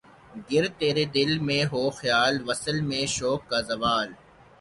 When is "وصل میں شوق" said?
2.47-3.41